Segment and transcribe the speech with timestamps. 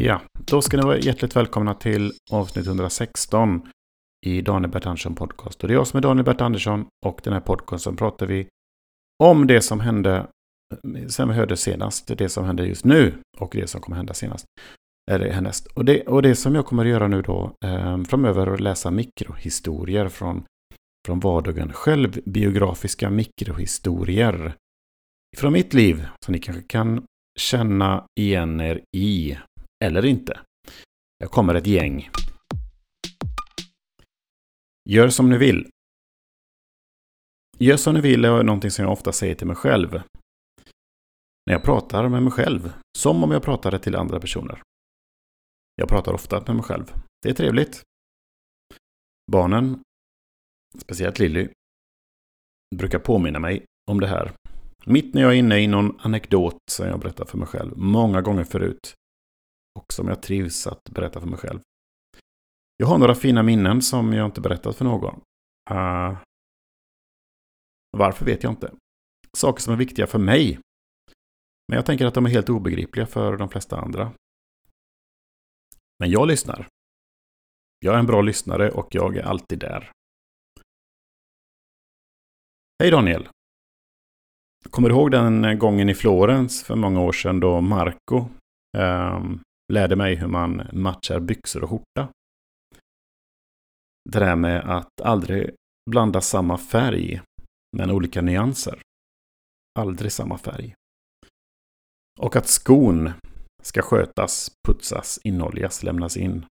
[0.00, 3.68] Ja, då ska ni vara hjärtligt välkomna till avsnitt 116
[4.26, 5.62] i Daniel Bert Andersson Podcast.
[5.62, 8.48] Och det är jag som är Daniel Bert Andersson och den här podcasten pratar vi
[9.24, 10.26] om det som hände
[11.08, 14.46] sen vi hörde senast, det som hände just nu och det som kommer hända senast.
[15.10, 15.66] Eller härnäst.
[15.66, 18.60] Och det, och det som jag kommer att göra nu då eh, framöver är att
[18.60, 20.44] läsa mikrohistorier från,
[21.06, 21.72] från vardagen.
[21.72, 24.54] Självbiografiska mikrohistorier
[25.36, 27.04] från mitt liv som ni kanske kan
[27.38, 29.38] känna igen er i
[29.84, 30.40] eller inte.
[31.18, 32.10] Jag kommer ett gäng.
[34.88, 35.70] Gör som ni vill.
[37.58, 40.02] Gör som ni vill är någonting som jag ofta säger till mig själv.
[41.46, 42.72] När jag pratar med mig själv.
[42.98, 44.62] Som om jag pratade till andra personer.
[45.74, 46.92] Jag pratar ofta med mig själv.
[47.22, 47.82] Det är trevligt.
[49.32, 49.82] Barnen,
[50.78, 51.48] speciellt Lilly,
[52.76, 54.32] brukar påminna mig om det här.
[54.84, 58.22] Mitt när jag är inne i någon anekdot som jag berättar för mig själv många
[58.22, 58.94] gånger förut
[59.78, 61.60] och som jag trivs att berätta för mig själv.
[62.76, 65.20] Jag har några fina minnen som jag inte berättat för någon.
[65.70, 66.18] Uh,
[67.96, 68.72] varför vet jag inte.
[69.36, 70.60] Saker som är viktiga för mig.
[71.68, 74.12] Men jag tänker att de är helt obegripliga för de flesta andra.
[75.98, 76.68] Men jag lyssnar.
[77.78, 79.92] Jag är en bra lyssnare och jag är alltid där.
[82.82, 83.28] Hej Daniel!
[84.70, 88.28] Kommer du ihåg den gången i Florens för många år sedan då Marco
[88.78, 89.40] um,
[89.72, 92.12] lärde mig hur man matchar byxor och skjorta.
[94.10, 95.50] Det där med att aldrig
[95.90, 97.22] blanda samma färg,
[97.76, 98.82] men olika nyanser.
[99.78, 100.74] Aldrig samma färg.
[102.20, 103.12] Och att skon
[103.62, 106.46] ska skötas, putsas, inoljas, lämnas in.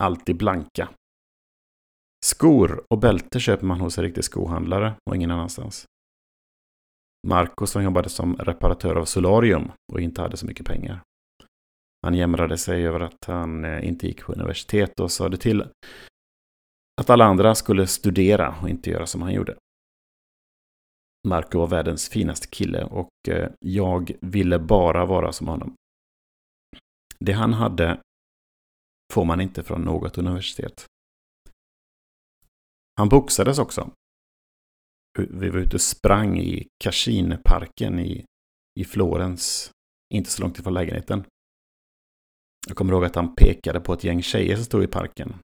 [0.00, 0.88] Alltid blanka.
[2.24, 5.86] Skor och bälte köper man hos en riktig skohandlare och ingen annanstans.
[7.26, 11.00] Marco som jobbade som reparatör av solarium och inte hade så mycket pengar.
[12.06, 15.62] Han jämrade sig över att han eh, inte gick på universitet och sa det till
[17.00, 19.56] att alla andra skulle studera och inte göra som han gjorde.
[21.28, 25.74] Marco var världens finaste kille och eh, jag ville bara vara som honom.
[27.18, 28.00] Det han hade
[29.12, 30.86] får man inte från något universitet.
[32.96, 33.90] Han boxades också.
[35.18, 38.24] Vi var ute och sprang i Cascineparken i,
[38.80, 39.70] i Florens,
[40.14, 41.24] inte så långt ifrån lägenheten.
[42.66, 45.34] Jag kommer ihåg att han pekade på ett gäng tjejer som stod i parken.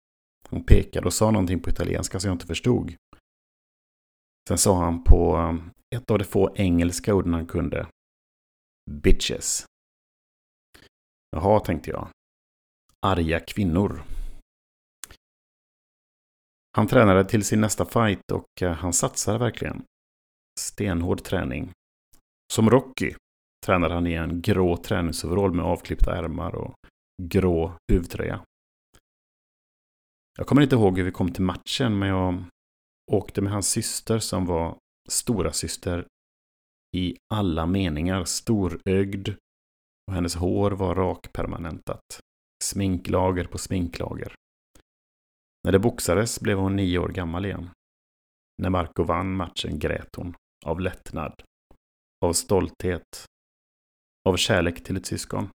[0.48, 2.94] Han pekade och sa någonting på italienska som jag inte förstod.
[4.48, 7.86] Sen sa han på um, ett av de få engelska orden han kunde.
[8.90, 9.66] Bitches.
[11.30, 12.08] Jaha, tänkte jag.
[13.06, 14.02] Arga kvinnor.
[16.76, 19.84] Han tränade till sin nästa fight och eh, han satsade verkligen.
[20.60, 21.72] Stenhård träning.
[22.52, 23.14] Som Rocky
[23.66, 26.74] tränade han i en grå träningsoverall med avklippta ärmar och
[27.22, 28.44] grå huvtröja.
[30.38, 32.44] Jag kommer inte ihåg hur vi kom till matchen, men jag
[33.10, 34.78] åkte med hans syster som var
[35.08, 36.06] stora syster
[36.96, 38.24] i alla meningar.
[38.24, 39.28] Storögd
[40.06, 42.20] och hennes hår var rakpermanentat.
[42.64, 44.34] Sminklager på sminklager.
[45.64, 47.70] När det boxades blev hon nio år gammal igen.
[48.62, 50.34] När Marco vann matchen grät hon.
[50.66, 51.42] Av lättnad.
[52.24, 53.26] Av stolthet.
[54.28, 55.48] Av kärlek till ett syskon.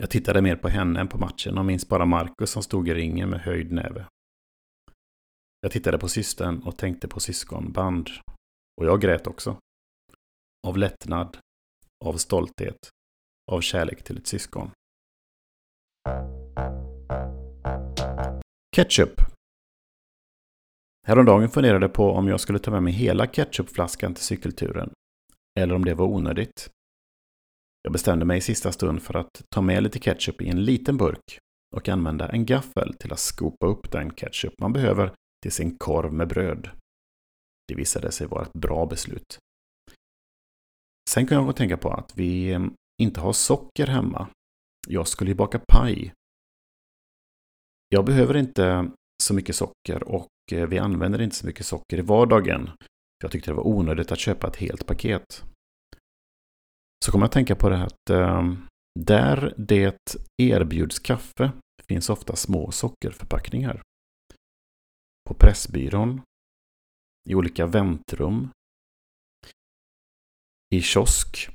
[0.00, 2.94] Jag tittade mer på henne än på matchen och minns bara Marcus som stod i
[2.94, 4.06] ringen med höjd näve.
[5.60, 8.10] Jag tittade på systern och tänkte på syskonband.
[8.80, 9.56] Och jag grät också.
[10.66, 11.38] Av lättnad,
[12.04, 12.76] av stolthet,
[13.52, 14.70] av kärlek till ett syskon.
[18.76, 19.20] Ketchup.
[21.06, 24.90] Häromdagen funderade jag på om jag skulle ta med mig hela ketchupflaskan till cykelturen.
[25.60, 26.70] Eller om det var onödigt.
[27.82, 30.96] Jag bestämde mig i sista stund för att ta med lite ketchup i en liten
[30.96, 31.38] burk
[31.76, 36.12] och använda en gaffel till att skopa upp den ketchup man behöver till sin korv
[36.12, 36.70] med bröd.
[37.68, 39.38] Det visade sig vara ett bra beslut.
[41.10, 42.60] Sen kan jag tänka på att vi eh,
[43.02, 44.28] inte har socker hemma.
[44.88, 46.12] Jag skulle ju baka paj.
[47.88, 48.90] Jag behöver inte
[49.22, 52.70] så mycket socker och eh, vi använder inte så mycket socker i vardagen.
[53.22, 55.44] Jag tyckte det var onödigt att köpa ett helt paket.
[57.04, 58.54] Så kommer jag att tänka på det här att eh,
[59.00, 59.98] där det
[60.42, 61.52] erbjuds kaffe
[61.88, 63.82] finns ofta små sockerförpackningar.
[65.28, 66.22] På Pressbyrån,
[67.28, 68.48] i olika väntrum,
[70.74, 71.48] i kiosk.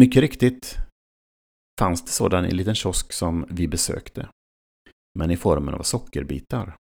[0.00, 0.76] Mycket riktigt
[1.80, 4.28] fanns det sådan i en liten kiosk som vi besökte.
[5.18, 6.76] Men i formen av sockerbitar.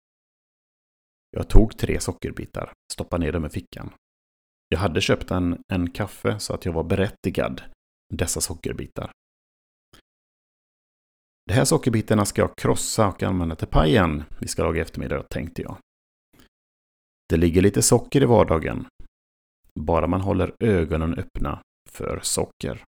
[1.30, 3.92] Jag tog tre sockerbitar, stoppade ner dem i fickan
[4.68, 7.62] jag hade köpt en, en kaffe så att jag var berättigad.
[8.14, 9.10] dessa sockerbitar.
[11.46, 15.22] De här sockerbitarna ska jag krossa och använda till pajen vi ska laga i eftermiddag,
[15.22, 15.76] tänkte jag.
[17.28, 18.86] Det ligger lite socker i vardagen.
[19.80, 22.84] Bara man håller ögonen öppna för socker.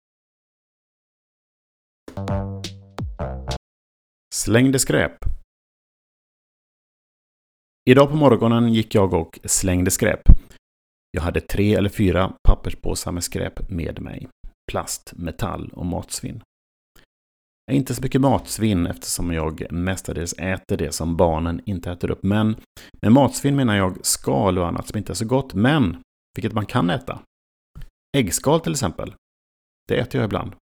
[4.35, 5.17] Slängde skräp.
[7.85, 10.36] Idag på morgonen gick jag och slängde skräp.
[11.11, 14.29] Jag hade tre eller fyra papperspåsar med skräp med mig.
[14.73, 16.43] Plast, metall och matsvinn.
[17.67, 22.11] Jag är inte så mycket matsvinn eftersom jag mestadels äter det som barnen inte äter
[22.11, 22.23] upp.
[22.23, 22.57] Men
[23.01, 26.03] med matsvinn menar jag skal och annat som inte är så gott, men
[26.37, 27.21] vilket man kan äta.
[28.17, 29.15] Äggskal till exempel.
[29.89, 30.53] Det äter jag ibland.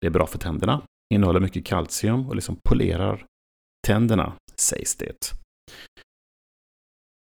[0.00, 0.82] Det är bra för tänderna,
[1.14, 3.26] innehåller mycket kalcium och liksom polerar
[3.86, 5.32] tänderna, sägs det.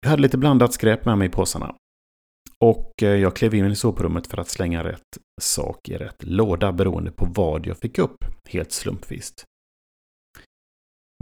[0.01, 1.75] Jag hade lite blandat skräp med mig i påsarna.
[2.65, 6.71] Och eh, jag klev in i soprummet för att slänga rätt sak i rätt låda
[6.71, 9.33] beroende på vad jag fick upp, helt slumpvis.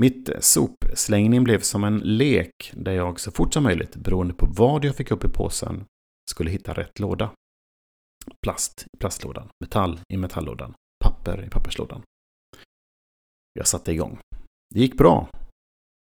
[0.01, 4.45] Mitt eh, sopslängning blev som en lek där jag så fort som möjligt, beroende på
[4.45, 5.85] vad jag fick upp i påsen,
[6.31, 7.31] skulle hitta rätt låda.
[8.41, 10.73] Plast i plastlådan, metall i metalllådan,
[11.03, 12.01] papper i papperslådan.
[13.53, 14.19] Jag satte igång.
[14.73, 15.29] Det gick bra.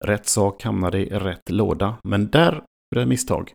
[0.04, 3.52] Rätt sak hamnade i rätt låda, men där blev det misstag.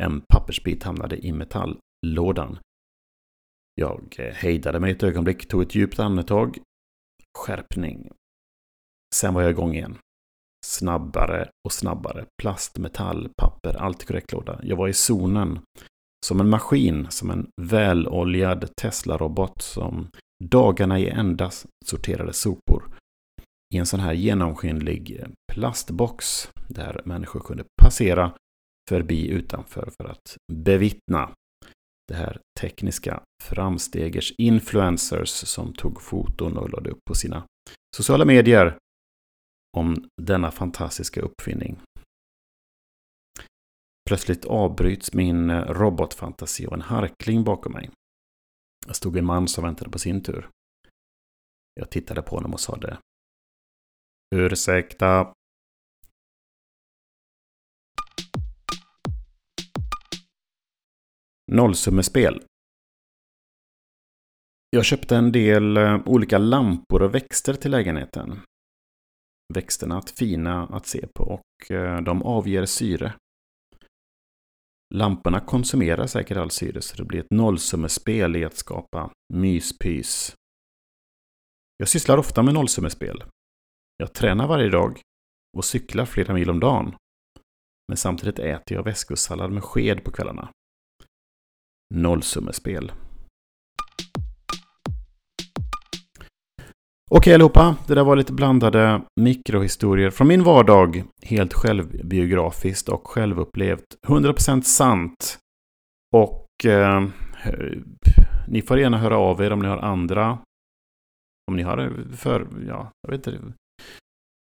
[0.00, 2.58] En pappersbit hamnade i metalllådan.
[3.74, 6.58] Jag eh, hejdade mig ett ögonblick, tog ett djupt andetag.
[7.38, 8.10] Skärpning.
[9.14, 9.98] Sen var jag igång igen.
[10.66, 12.26] Snabbare och snabbare.
[12.42, 14.60] Plast, metall, papper, allt i korrekt låda.
[14.62, 15.58] Jag var i zonen.
[16.26, 20.10] Som en maskin, som en väloljad Tesla-robot som
[20.44, 21.50] dagarna i ända
[21.86, 22.94] sorterade sopor.
[23.74, 28.32] I en sån här genomskinlig eh, plastbox där människor kunde passera
[28.88, 31.34] förbi utanför för att bevittna
[32.08, 37.46] det här tekniska framstegers influencers som tog foton och lade upp på sina
[37.96, 38.78] sociala medier
[39.76, 41.80] om denna fantastiska uppfinning.
[44.08, 47.90] Plötsligt avbryts min robotfantasi av en harkling bakom mig.
[48.86, 50.48] Det stod en man som väntade på sin tur.
[51.74, 52.98] Jag tittade på honom och sade
[54.34, 55.32] Ursäkta,
[61.52, 62.42] Nollsummespel.
[64.70, 68.40] Jag köpte en del eh, olika lampor och växter till lägenheten.
[69.54, 73.14] Växterna är fina att se på och eh, de avger syre.
[74.94, 80.34] Lamporna konsumerar säkert all syre så det blir ett nollsummespel i att skapa myspys.
[81.76, 83.24] Jag sysslar ofta med nollsummespel.
[83.96, 85.00] Jag tränar varje dag
[85.56, 86.94] och cyklar flera mil om dagen.
[87.88, 90.52] Men samtidigt äter jag väskosallad med sked på kvällarna
[91.94, 92.92] nollsummespel.
[97.14, 101.04] Okej allihopa, det där var lite blandade mikrohistorier från min vardag.
[101.22, 103.84] Helt självbiografiskt och självupplevt.
[104.06, 105.38] 100% sant.
[106.16, 107.06] Och eh,
[108.48, 110.38] ni får gärna höra av er om ni har andra.
[111.50, 113.52] Om ni har eh, för, ja, jag vet inte.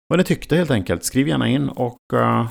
[0.07, 1.03] Vad ni tyckte helt enkelt.
[1.03, 2.49] Skriv gärna in och eh,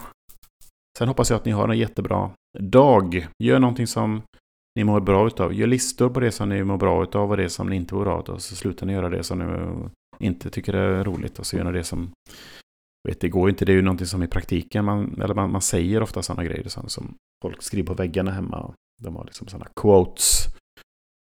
[0.98, 3.26] sen hoppas jag att ni har en jättebra dag.
[3.42, 4.22] Gör någonting som
[4.76, 5.54] ni mår bra utav.
[5.54, 8.04] Gör listor på det som ni mår bra utav och det som ni inte mår
[8.04, 8.38] bra utav.
[8.38, 11.72] Så slutar ni göra det som ni inte tycker är roligt och så gör ni
[11.72, 12.10] det som...
[13.08, 15.62] Vet, det går inte, det är ju någonting som i praktiken, man, eller man, man
[15.62, 18.74] säger ofta sådana grejer sådana som folk skriver på väggarna hemma.
[19.02, 20.46] De har liksom sådana quotes.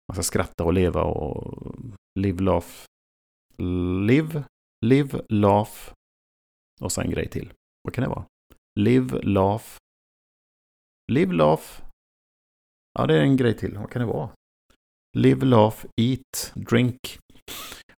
[0.08, 1.76] Man ska skratta och leva och
[2.20, 2.68] live, laugh.
[4.08, 4.44] Live,
[4.86, 5.72] live, laugh.
[6.82, 7.54] Och så en grej till.
[7.84, 8.26] Vad kan det vara?
[8.80, 9.66] Live, laugh.
[11.12, 11.64] Live, laugh,
[12.98, 13.78] Ja, det är en grej till.
[13.78, 14.30] Vad kan det vara?
[15.18, 17.20] Live, laugh, eat, drink.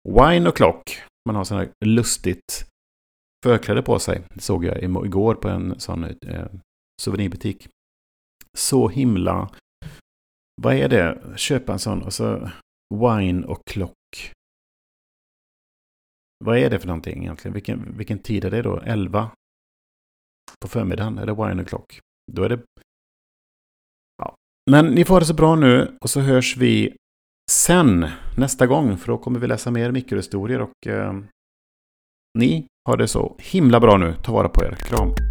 [0.03, 1.01] Wine och clock.
[1.25, 2.65] Man har sådana här lustigt
[3.45, 4.21] förkläde på sig.
[4.33, 6.47] Det såg jag igår på en sån eh,
[7.01, 7.67] souvenirbutik.
[8.57, 9.49] Så himla...
[10.61, 11.33] Vad är det?
[11.37, 12.49] Köpa en sån och så
[12.93, 14.31] wine och clock.
[16.45, 17.53] Vad är det för någonting egentligen?
[17.53, 18.79] Vilken, vilken tid är det då?
[18.79, 19.31] 11
[20.61, 21.99] på förmiddagen är det wine och clock.
[22.31, 22.61] Då är det
[24.69, 26.93] men ni får ha det så bra nu och så hörs vi
[27.51, 28.05] sen
[28.37, 28.97] nästa gång.
[28.97, 31.13] För då kommer vi läsa mer mikrohistorier och eh,
[32.37, 34.13] ni har det så himla bra nu.
[34.23, 34.75] Ta vara på er.
[34.75, 35.28] Kram!